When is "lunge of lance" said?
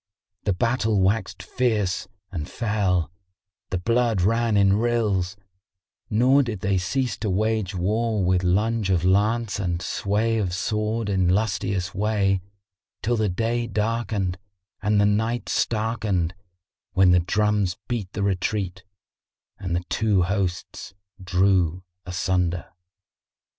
8.43-9.59